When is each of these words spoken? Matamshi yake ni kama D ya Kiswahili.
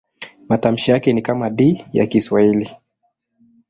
Matamshi 0.49 0.91
yake 0.91 1.13
ni 1.13 1.21
kama 1.21 1.49
D 1.49 1.85
ya 1.93 2.07
Kiswahili. 2.07 2.69